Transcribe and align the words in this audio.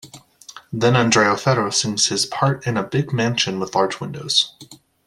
Then 0.73 0.95
Andrea 0.95 1.37
Ferro 1.37 1.69
sings 1.69 2.07
his 2.07 2.25
part 2.25 2.65
in 2.65 2.75
a 2.75 2.81
big 2.81 3.13
mansion 3.13 3.59
with 3.59 3.75
large 3.75 3.99
windows. 3.99 4.51